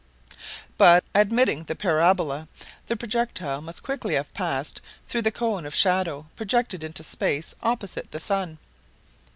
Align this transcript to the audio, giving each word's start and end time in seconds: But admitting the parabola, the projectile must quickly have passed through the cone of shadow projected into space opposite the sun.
But 0.79 1.03
admitting 1.13 1.65
the 1.65 1.75
parabola, 1.75 2.47
the 2.87 2.97
projectile 2.97 3.61
must 3.61 3.83
quickly 3.83 4.15
have 4.15 4.33
passed 4.33 4.81
through 5.07 5.21
the 5.21 5.31
cone 5.31 5.63
of 5.67 5.75
shadow 5.75 6.25
projected 6.35 6.83
into 6.83 7.03
space 7.03 7.53
opposite 7.61 8.09
the 8.09 8.19
sun. 8.19 8.57